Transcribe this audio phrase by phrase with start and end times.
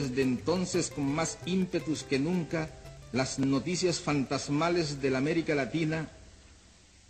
[0.00, 2.70] desde entonces con más ímpetus que nunca
[3.12, 6.08] las noticias fantasmales de la América Latina,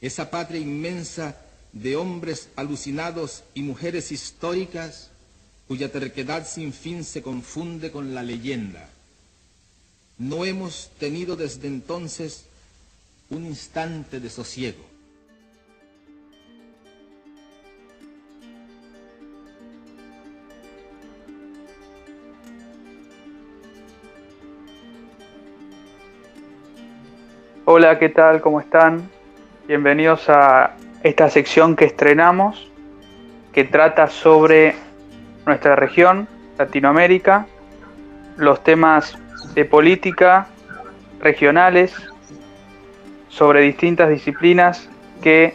[0.00, 1.36] esa patria inmensa
[1.72, 5.10] de hombres alucinados y mujeres históricas
[5.66, 8.88] cuya terquedad sin fin se confunde con la leyenda.
[10.18, 12.44] No hemos tenido desde entonces
[13.30, 14.84] un instante de sosiego.
[27.68, 28.40] Hola, ¿qué tal?
[28.42, 29.10] ¿Cómo están?
[29.66, 32.70] Bienvenidos a esta sección que estrenamos,
[33.52, 34.76] que trata sobre
[35.44, 37.48] nuestra región, Latinoamérica,
[38.36, 39.18] los temas
[39.54, 40.46] de política
[41.18, 41.92] regionales,
[43.30, 44.88] sobre distintas disciplinas
[45.20, 45.54] que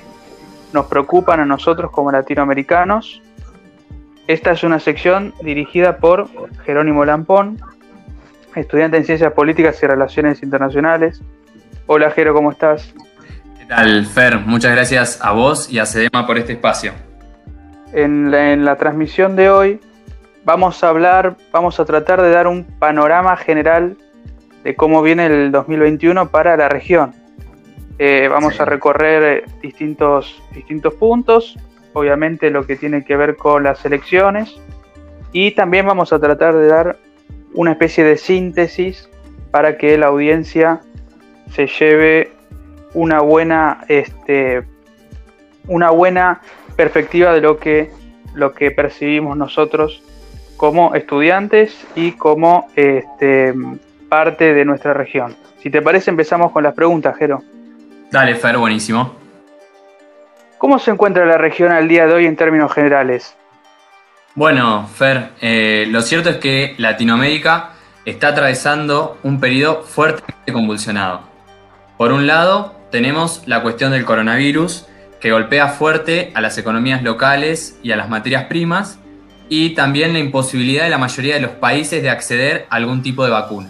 [0.74, 3.22] nos preocupan a nosotros como latinoamericanos.
[4.28, 6.28] Esta es una sección dirigida por
[6.66, 7.58] Jerónimo Lampón,
[8.54, 11.24] estudiante en Ciencias Políticas y Relaciones Internacionales,
[11.88, 12.94] Hola Jero, ¿cómo estás?
[13.58, 14.38] ¿Qué tal, Fer?
[14.38, 16.94] Muchas gracias a vos y a Sedema por este espacio.
[17.92, 19.80] En la, transmisión de hoy
[20.46, 23.98] vamos a hablar, vamos a tratar de dar un panorama general
[24.64, 27.14] de cómo viene el 2021 para la región.
[27.98, 31.58] Eh, vamos a recorrer distintos, distintos puntos,
[31.94, 34.56] obviamente lo que tiene que ver con las elecciones,
[35.34, 36.98] y también vamos a tratar de dar
[37.54, 39.10] una especie de síntesis
[39.52, 40.82] para que la audiencia
[41.54, 42.32] se lleve
[42.94, 44.64] una buena, este,
[45.68, 46.42] una buena
[46.76, 47.92] perspectiva de lo que,
[48.34, 50.02] lo que percibimos nosotros
[50.58, 53.54] como estudiantes y como este,
[54.10, 55.36] parte de nuestra región.
[55.62, 57.44] Si te parece, empezamos con las preguntas, Jero.
[58.12, 59.16] Dale, Fer, buenísimo.
[60.58, 63.36] ¿Cómo se encuentra la región al día de hoy en términos generales?
[64.36, 67.72] Bueno, Fer, eh, lo cierto es que Latinoamérica
[68.06, 71.31] está atravesando un periodo fuertemente convulsionado.
[72.02, 74.88] Por un lado, tenemos la cuestión del coronavirus,
[75.20, 78.98] que golpea fuerte a las economías locales y a las materias primas,
[79.50, 83.24] y también la imposibilidad de la mayoría de los países de acceder a algún tipo
[83.24, 83.70] de vacuna.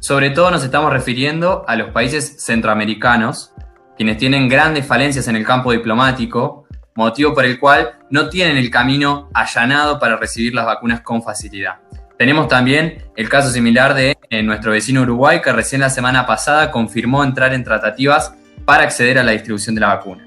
[0.00, 3.52] Sobre todo nos estamos refiriendo a los países centroamericanos,
[3.98, 8.70] quienes tienen grandes falencias en el campo diplomático, motivo por el cual no tienen el
[8.70, 11.80] camino allanado para recibir las vacunas con facilidad.
[12.18, 16.72] Tenemos también el caso similar de eh, nuestro vecino Uruguay, que recién la semana pasada
[16.72, 18.34] confirmó entrar en tratativas
[18.64, 20.24] para acceder a la distribución de la vacuna.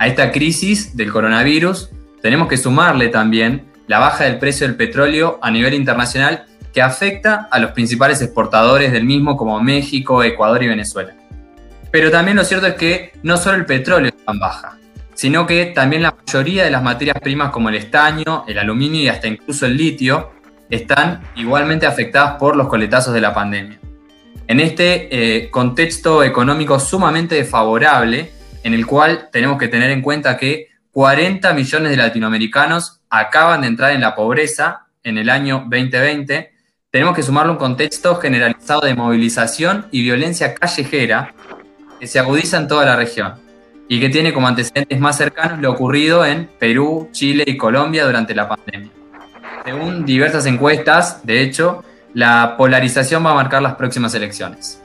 [0.00, 1.90] A esta crisis del coronavirus
[2.22, 7.46] tenemos que sumarle también la baja del precio del petróleo a nivel internacional que afecta
[7.52, 11.14] a los principales exportadores del mismo como México, Ecuador y Venezuela.
[11.92, 14.78] Pero también lo cierto es que no solo el petróleo está en baja,
[15.14, 19.08] sino que también la mayoría de las materias primas como el estaño, el aluminio y
[19.08, 20.41] hasta incluso el litio
[20.72, 23.78] están igualmente afectadas por los coletazos de la pandemia.
[24.46, 25.08] En este
[25.44, 31.52] eh, contexto económico sumamente desfavorable, en el cual tenemos que tener en cuenta que 40
[31.52, 36.52] millones de latinoamericanos acaban de entrar en la pobreza en el año 2020,
[36.90, 41.34] tenemos que sumarle un contexto generalizado de movilización y violencia callejera
[42.00, 43.34] que se agudiza en toda la región
[43.88, 48.34] y que tiene como antecedentes más cercanos lo ocurrido en Perú, Chile y Colombia durante
[48.34, 49.01] la pandemia.
[49.64, 51.84] Según diversas encuestas, de hecho,
[52.14, 54.82] la polarización va a marcar las próximas elecciones.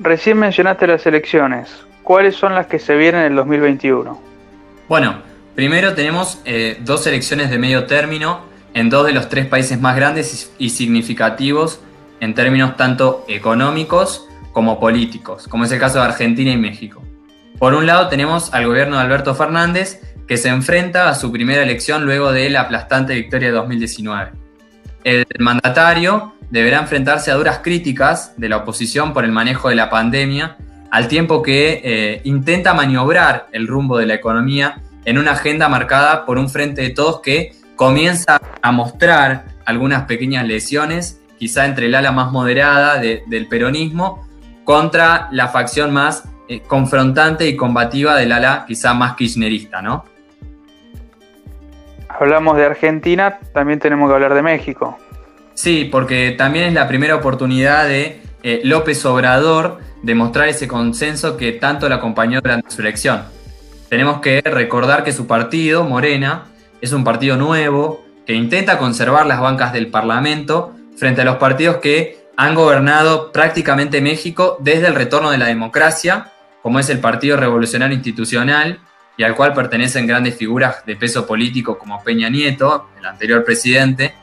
[0.00, 1.70] Recién mencionaste las elecciones.
[2.02, 4.20] ¿Cuáles son las que se vienen en el 2021?
[4.88, 5.22] Bueno,
[5.54, 8.40] primero tenemos eh, dos elecciones de medio término
[8.74, 11.80] en dos de los tres países más grandes y significativos
[12.20, 17.02] en términos tanto económicos como políticos, como es el caso de Argentina y México.
[17.58, 21.62] Por un lado tenemos al gobierno de Alberto Fernández, que se enfrenta a su primera
[21.62, 24.32] elección luego de la aplastante victoria de 2019.
[25.04, 29.88] El mandatario deberá enfrentarse a duras críticas de la oposición por el manejo de la
[29.88, 30.56] pandemia,
[30.90, 36.24] al tiempo que eh, intenta maniobrar el rumbo de la economía en una agenda marcada
[36.24, 41.94] por un frente de todos que comienza a mostrar algunas pequeñas lesiones, quizá entre el
[41.94, 44.26] ala más moderada del peronismo,
[44.64, 50.04] contra la facción más eh, confrontante y combativa del ala quizá más kirchnerista, ¿no?
[52.20, 54.98] Hablamos de Argentina, también tenemos que hablar de México.
[55.54, 61.36] Sí, porque también es la primera oportunidad de eh, López Obrador de mostrar ese consenso
[61.36, 63.24] que tanto le acompañó durante su elección.
[63.88, 66.44] Tenemos que recordar que su partido, Morena,
[66.80, 71.76] es un partido nuevo que intenta conservar las bancas del Parlamento frente a los partidos
[71.76, 76.32] que han gobernado prácticamente México desde el retorno de la democracia,
[76.62, 78.80] como es el Partido Revolucionario Institucional
[79.16, 84.14] y al cual pertenecen grandes figuras de peso político como Peña Nieto, el anterior presidente,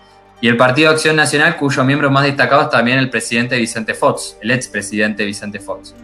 [0.44, 4.38] y el Partido Acción Nacional, cuyo miembro más destacado es también el presidente Vicente Fox,
[4.42, 5.96] el expresidente Vicente Fox.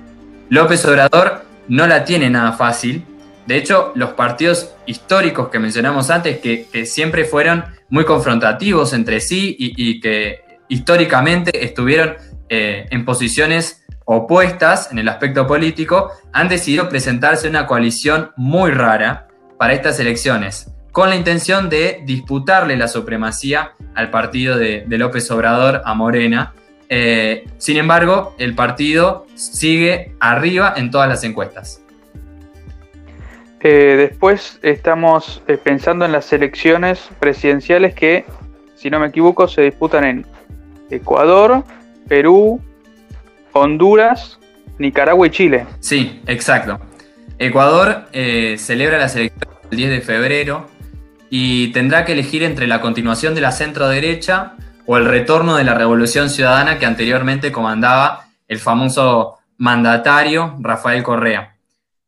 [0.49, 3.03] López Obrador no la tiene nada fácil.
[3.45, 9.55] De hecho, los partidos históricos que mencionamos antes, que, siempre fueron muy confrontativos entre sí
[9.59, 12.15] y, que históricamente estuvieron
[12.47, 19.27] eh, en posiciones opuestas en el aspecto político, han decidido presentarse una coalición muy rara
[19.57, 25.81] para estas elecciones con la intención de disputarle la supremacía al partido de, López Obrador,
[25.85, 26.53] a Morena.
[26.89, 31.83] Eh, sin embargo, el partido sigue arriba en todas las encuestas.
[33.59, 38.25] Eh, después estamos eh, pensando en las elecciones presidenciales que,
[38.75, 40.25] si no me equivoco, se disputan en
[40.89, 41.63] Ecuador,
[42.07, 42.59] Perú,
[43.53, 44.39] Honduras,
[44.77, 45.65] Nicaragua y Chile.
[45.79, 46.79] Sí, exacto.
[47.37, 48.07] Ecuador
[48.57, 50.67] celebra las elecciones el 10 de febrero
[51.29, 54.53] y tendrá que elegir entre la continuación de la centro derecha
[54.85, 61.55] o el retorno de la revolución ciudadana que anteriormente comandaba el famoso mandatario Rafael Correa.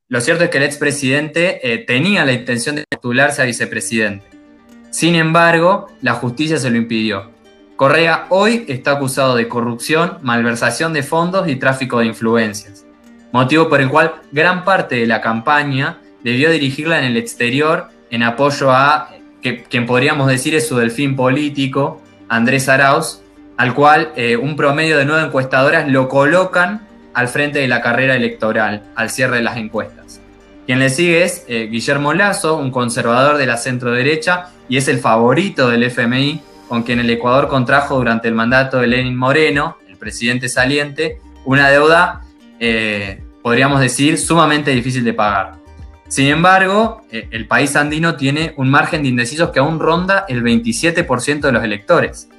[0.08, 4.26] Lo cierto es que el expresidente eh, tenía la intención de postularse a vicepresidente.
[4.90, 7.31] Sin embargo, la justicia se lo impidió.
[7.82, 12.86] Correa hoy está acusado de corrupción, malversación de fondos y tráfico de influencias,
[13.32, 18.22] motivo por el cual gran parte de la campaña debió dirigirla en el exterior en
[18.22, 19.10] apoyo a
[19.42, 22.00] quien podríamos decir es su delfín político,
[22.30, 23.24] Andrés Arauz,
[23.58, 28.16] al cual eh, un promedio de nueve encuestadoras lo colocan al frente de la carrera
[28.16, 30.22] electoral, al cierre de las encuestas.
[30.68, 34.88] Quien le sigue es eh, Guillermo Lazo, un conservador de la centro derecha y es
[34.88, 39.76] el favorito del FMI, con quien el Ecuador contrajo durante el mandato de Lenin Moreno,
[39.90, 42.22] el presidente saliente, una deuda,
[42.62, 45.56] eh, podríamos decir, sumamente difícil de pagar.
[46.08, 50.42] Sin embargo, eh, el país andino tiene un margen de indecisos que aún ronda el
[50.44, 52.30] 27% de los electores.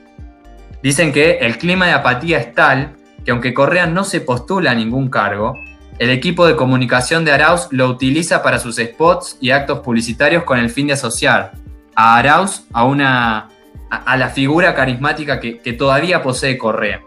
[0.82, 2.96] Dicen que el clima de apatía es tal
[3.26, 5.58] que aunque Correa no se postula a ningún cargo,
[5.98, 10.58] el equipo de comunicación de Arauz lo utiliza para sus spots y actos publicitarios con
[10.58, 11.52] el fin de asociar
[11.94, 13.50] a Arauz a, una,
[13.92, 17.02] a, la figura carismática que, todavía posee Correa.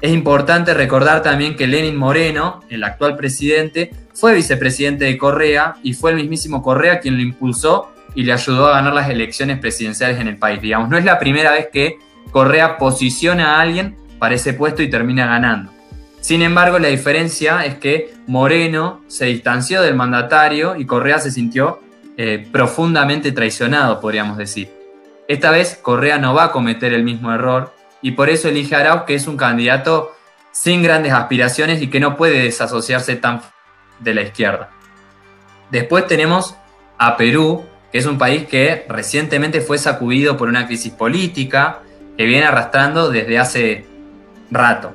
[0.00, 5.94] Es importante recordar también que Lenin Moreno, el actual presidente, fue vicepresidente de Correa y
[5.94, 10.18] fue el mismísimo Correa quien lo impulsó y le ayudó a ganar las elecciones presidenciales
[10.18, 10.60] en el país.
[10.60, 11.98] Digamos, no es la primera vez que
[12.32, 15.72] Correa posiciona a alguien para ese puesto y termina ganando.
[16.20, 21.78] Sin embargo, la diferencia es que Moreno se distanció del mandatario y Correa se sintió
[22.16, 24.75] eh, profundamente traicionado, podríamos decir.
[25.28, 28.80] Esta vez Correa no va a cometer el mismo error y por eso elige a
[28.80, 30.12] Arauz, que es un candidato
[30.52, 33.42] sin grandes aspiraciones y que no puede desasociarse tan
[33.98, 34.70] de la izquierda.
[35.70, 36.56] Después tenemos
[36.98, 41.80] a Perú, que es un país que recientemente fue sacudido por una crisis política
[42.16, 43.86] que viene arrastrando desde hace
[44.50, 44.94] rato.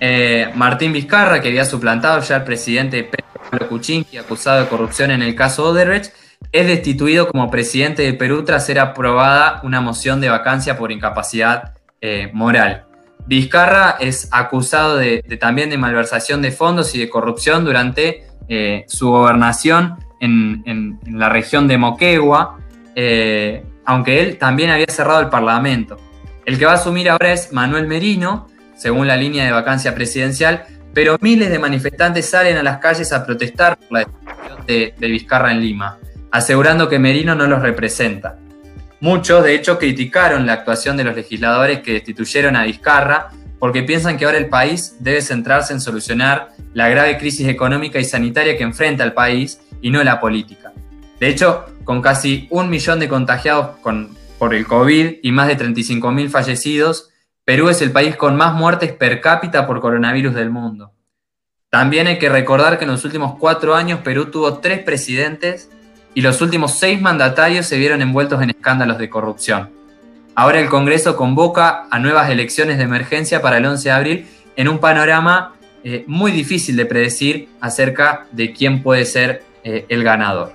[0.00, 3.08] Eh, Martín Vizcarra, que había suplantado ya al presidente
[3.50, 6.12] Pedro Kuczynski, acusado de corrupción en el caso Odebrecht,
[6.52, 11.74] es destituido como presidente de Perú tras ser aprobada una moción de vacancia por incapacidad
[12.00, 12.86] eh, moral.
[13.26, 19.10] Vizcarra es acusado de, también de malversación de fondos y de corrupción durante eh, su
[19.10, 22.58] gobernación en, la región de Moquegua,
[22.94, 25.96] eh, aunque él también había cerrado el Parlamento.
[26.44, 30.64] El que va a asumir ahora es Manuel Merino, según la línea de vacancia presidencial,
[30.94, 35.08] pero miles de manifestantes salen a las calles a protestar por la decisión de, de
[35.08, 35.98] Vizcarra en Lima,
[36.36, 38.36] asegurando que Merino no los representa.
[39.00, 44.18] Muchos, de hecho, criticaron la actuación de los legisladores que destituyeron a Vizcarra porque piensan
[44.18, 48.64] que ahora el país debe centrarse en solucionar la grave crisis económica y sanitaria que
[48.64, 50.74] enfrenta el país y no la política.
[51.18, 53.78] De hecho, con casi un millón de contagiados
[54.38, 57.12] por el COVID y más de 35.000 fallecidos,
[57.46, 60.92] Perú es el país con más muertes per cápita por coronavirus del mundo.
[61.70, 65.70] También hay que recordar que en los últimos cuatro años Perú tuvo tres presidentes
[66.16, 69.68] y los últimos seis mandatarios se vieron envueltos en escándalos de corrupción.
[70.34, 74.68] Ahora el Congreso convoca a nuevas elecciones de emergencia para el 11 de abril en
[74.68, 75.52] un panorama
[75.84, 80.54] eh, muy difícil de predecir acerca de quién puede ser eh, el ganador.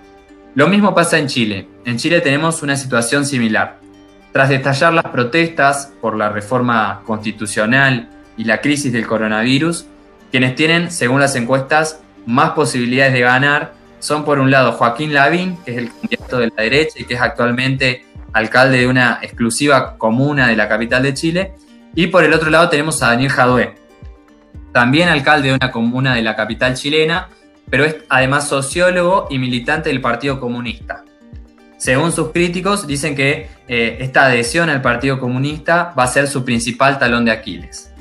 [0.56, 1.68] Lo mismo pasa en Chile.
[1.86, 3.78] En Chile tenemos una situación similar.
[4.34, 9.86] Tras destallar las protestas por la reforma constitucional y la crisis del coronavirus,
[10.32, 15.58] quienes tienen, según las encuestas, más posibilidades de ganar son por un lado Joaquín Lavín,
[15.64, 19.98] que es el candidato de la derecha y que es actualmente alcalde de una exclusiva
[19.98, 21.54] comuna de la capital de Chile.
[21.96, 23.76] Y por el otro lado tenemos a Daniel Jadue,
[24.72, 27.30] también alcalde de una comuna de la capital chilena,
[27.70, 31.04] pero es además sociólogo y militante del Partido Comunista.
[31.78, 36.46] Según sus críticos, dicen que eh, esta adhesión al Partido Comunista va a ser su
[36.46, 37.92] principal talón de Aquiles.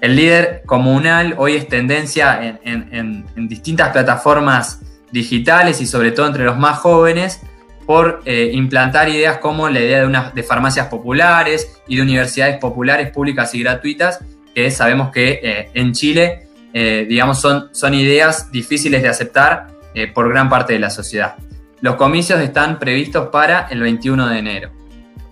[0.00, 4.80] El líder comunal hoy es tendencia en, distintas plataformas
[5.12, 7.40] digitales y sobre todo entre los más jóvenes
[7.86, 13.10] por eh, implantar ideas como la idea de, de farmacias populares y de universidades populares
[13.10, 14.20] públicas y gratuitas,
[14.54, 19.66] que sabemos que eh, en Chile, digamos, son, son ideas difíciles de aceptar
[20.14, 21.34] por gran parte de la sociedad.
[21.80, 24.70] Los comicios están previstos para el 21 de enero.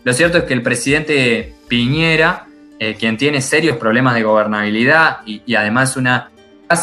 [0.03, 2.47] Lo cierto es que el presidente Piñera,
[2.79, 6.31] eh, quien tiene serios problemas de gobernabilidad y, además una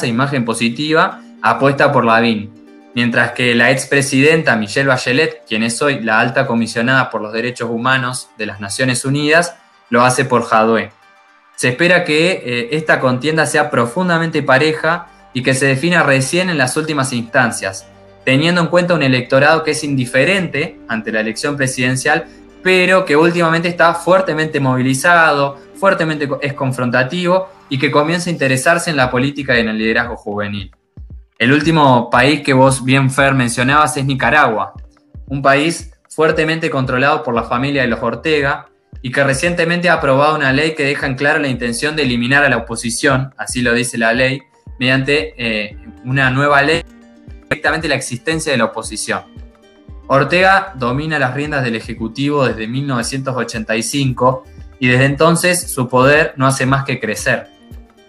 [0.03, 2.51] imagen positiva, apuesta por Lavín,
[2.95, 7.69] mientras que la expresidenta Michelle Bachelet, quien es hoy la alta comisionada por los derechos
[7.69, 9.55] humanos de las Naciones Unidas,
[9.89, 10.91] lo hace por Jadwe.
[11.55, 16.57] Se espera que eh, esta contienda sea profundamente pareja y que se defina recién en
[16.57, 17.85] las últimas instancias,
[18.23, 22.25] teniendo en cuenta un electorado que es indiferente ante la elección presidencial,
[22.63, 28.97] pero que últimamente está fuertemente movilizado, fuertemente es confrontativo y que comienza a interesarse en
[28.97, 30.71] la política y en el liderazgo juvenil.
[31.37, 34.73] El último país que vos bien, Fer, mencionabas es Nicaragua,
[35.27, 38.67] un país fuertemente controlado por la familia de los Ortega
[39.01, 42.45] y que recientemente ha aprobado una ley que deja en claro la intención de eliminar
[42.45, 44.43] a la oposición, así lo dice la ley,
[44.79, 46.83] mediante eh, una nueva ley
[47.49, 49.23] directamente la existencia de la oposición.
[50.07, 54.43] Ortega domina las riendas del Ejecutivo desde 1985
[54.79, 57.54] y desde entonces su poder no hace más que crecer.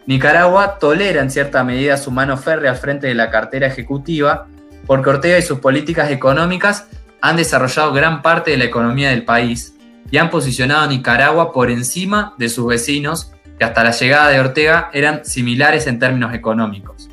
[0.07, 4.47] Nicaragua tolera en cierta medida su mano férrea al frente de la cartera ejecutiva
[4.87, 6.87] porque Ortega y sus políticas económicas
[7.21, 9.75] han desarrollado gran parte de la economía del país
[10.11, 14.39] y han posicionado a Nicaragua por encima de sus vecinos que hasta la llegada de
[14.39, 17.09] Ortega eran similares en términos económicos.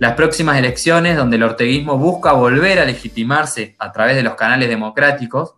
[0.00, 4.68] Las próximas elecciones, donde el orteguismo busca volver a legitimarse a través de los canales
[4.68, 5.54] democráticos,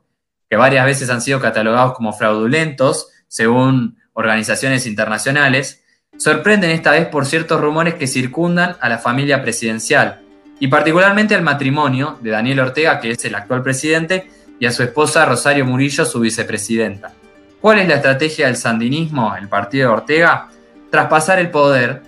[0.50, 5.84] que varias veces han sido catalogados como fraudulentos, según organizaciones internacionales,
[6.16, 10.20] sorprenden esta vez por ciertos rumores que circundan a la familia presidencial,
[10.58, 14.82] y particularmente al matrimonio de Daniel Ortega, que es el actual presidente, y a su
[14.82, 17.12] esposa Rosario Murillo, su vicepresidenta.
[17.60, 20.48] ¿Cuál es la estrategia del sandinismo, el partido de Ortega?
[20.90, 22.02] Traspasar el poder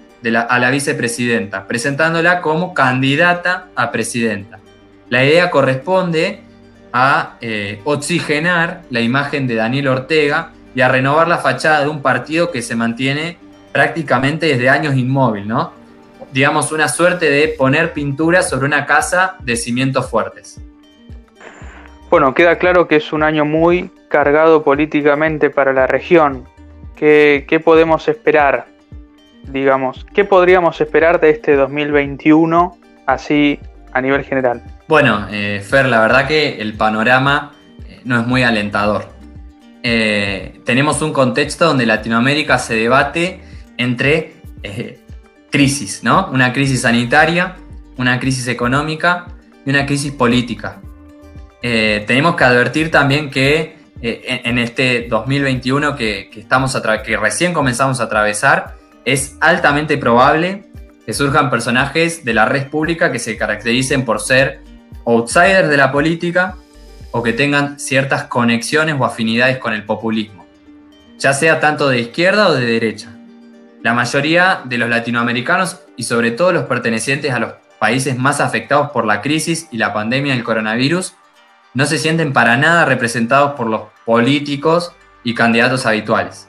[0.49, 4.59] a la vicepresidenta, presentándola como candidata a presidenta.
[5.11, 6.41] La idea corresponde
[6.93, 12.03] a eh, oxigenar la imagen de Daniel Ortega y a renovar la fachada de un
[12.03, 13.39] partido que se mantiene
[13.79, 15.73] prácticamente desde años inmóvil, ¿no?
[16.33, 20.61] Digamos, una suerte de poner pintura sobre una casa de cimientos fuertes.
[22.11, 26.43] Bueno, queda claro que es un año muy cargado políticamente para la región.
[26.97, 28.67] ¿Qué, qué podemos esperar?
[29.53, 33.61] digamos, ¿qué podríamos esperar de este 2021 así
[33.93, 34.61] a nivel general?
[34.89, 37.53] Bueno, eh, Fer, la verdad que el panorama
[37.87, 39.07] eh, no es muy alentador.
[39.83, 43.48] Eh, tenemos un contexto donde Latinoamérica se debate
[43.79, 44.35] entre
[45.51, 46.29] crisis, ¿no?
[46.31, 47.57] Una crisis sanitaria,
[47.97, 49.29] una crisis económica
[49.65, 50.81] y una crisis política.
[51.63, 58.05] tenemos que advertir también que en, este 2021 que, que, estamos que recién comenzamos a
[58.05, 60.65] atravesar, es altamente probable
[61.07, 64.61] que surjan personajes de la red pública que se caractericen por ser
[65.07, 66.57] outsiders de la política
[67.11, 70.47] o que tengan ciertas conexiones o afinidades con el populismo,
[71.19, 73.18] ya sea tanto de izquierda o de derecha.
[73.83, 78.91] La mayoría de los latinoamericanos y sobre todo los pertenecientes a los países más afectados
[78.91, 81.15] por la crisis y la pandemia del coronavirus
[81.75, 84.93] no se sienten para nada representados por los políticos
[85.23, 86.49] y candidatos habituales.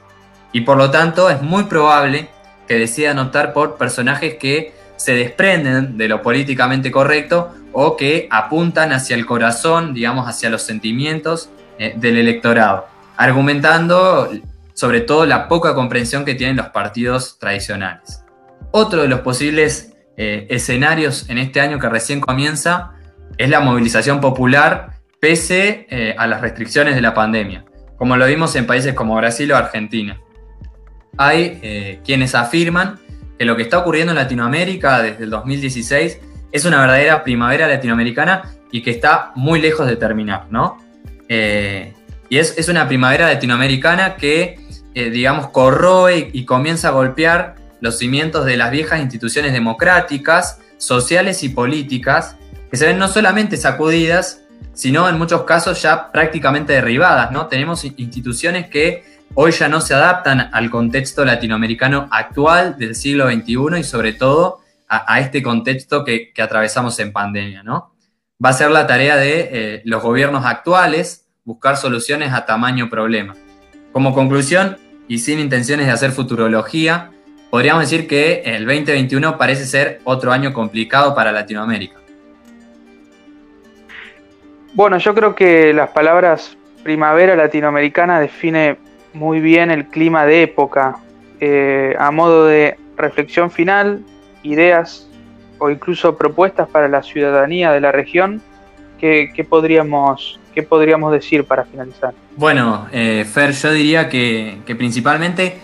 [0.52, 2.28] Y por lo tanto es muy probable
[2.66, 8.92] que decidan optar por personajes que se desprenden de lo políticamente correcto o que apuntan
[8.92, 14.30] hacia el corazón, digamos, hacia los sentimientos eh, del electorado, argumentando
[14.74, 18.24] sobre todo la poca comprensión que tienen los partidos tradicionales.
[18.72, 22.92] Otro de los posibles eh, escenarios en este año que recién comienza
[23.38, 27.64] es la movilización popular pese eh, a las restricciones de la pandemia,
[27.96, 30.18] como lo vimos en países como Brasil o Argentina
[31.16, 32.98] hay eh, quienes afirman
[33.38, 36.18] que lo que está ocurriendo en Latinoamérica desde el 2016
[36.50, 40.78] es una verdadera primavera latinoamericana y que está muy lejos de terminar, ¿no?
[42.30, 44.60] Y es, una primavera latinoamericana que,
[44.94, 51.42] eh, digamos, corroe y comienza a golpear los cimientos de las viejas instituciones democráticas, sociales
[51.42, 52.36] y políticas,
[52.70, 54.42] que se ven no solamente sacudidas,
[54.74, 57.48] sino en muchos casos ya prácticamente derribadas, ¿no?
[57.48, 59.02] Tenemos instituciones que
[59.34, 64.60] hoy ya no se adaptan al contexto latinoamericano actual del siglo XXI y sobre todo
[64.88, 67.92] a, este contexto que, atravesamos en pandemia, ¿no?
[68.44, 73.34] va a ser la tarea de eh, los gobiernos actuales buscar soluciones a tamaño problema.
[73.92, 74.76] Como conclusión,
[75.08, 77.10] y sin intenciones de hacer futurología,
[77.50, 81.96] podríamos decir que el 2021 parece ser otro año complicado para Latinoamérica.
[84.74, 88.78] Bueno, yo creo que las palabras primavera latinoamericana define
[89.12, 90.96] muy bien el clima de época.
[91.40, 94.02] Eh, a modo de reflexión final,
[94.42, 95.08] ideas
[95.58, 98.40] o incluso propuestas para la ciudadanía de la región,
[98.98, 102.14] ¿qué, podríamos, qué podríamos decir para finalizar?
[102.36, 105.58] Bueno, eh, Fer, yo diría que, principalmente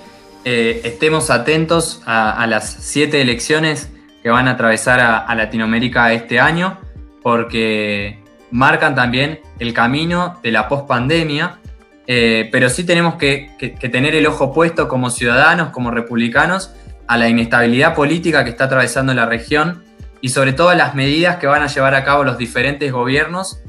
[0.45, 3.91] eh, estemos atentos a, las siete elecciones
[4.23, 6.79] que van a atravesar a Latinoamérica este año,
[7.23, 11.59] porque marcan también el camino de la pospandemia,
[12.07, 13.51] eh, pero sí tenemos que,
[13.91, 16.73] tener el ojo puesto como ciudadanos, como republicanos,
[17.07, 19.85] a la inestabilidad política que está atravesando la región
[20.21, 23.61] y sobre todo a las medidas que van a llevar a cabo los diferentes gobiernos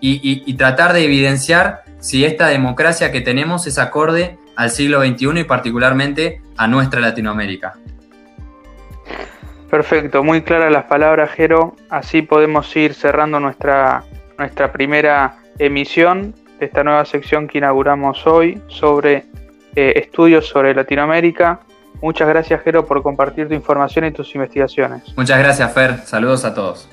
[0.00, 5.44] y, tratar de evidenciar si esta democracia que tenemos es acorde al siglo XXI y
[5.44, 7.74] particularmente a nuestra Latinoamérica.
[9.70, 11.76] Perfecto, muy claras las palabras, Jero.
[11.88, 14.02] Así podemos ir cerrando nuestra,
[14.36, 19.26] nuestra primera emisión de esta nueva sección que inauguramos hoy sobre
[19.76, 21.60] eh, estudios sobre Latinoamérica.
[22.02, 25.02] Muchas gracias, Jero, por compartir tu información y tus investigaciones.
[25.16, 25.98] Muchas gracias, Fer.
[25.98, 26.88] Saludos a todos.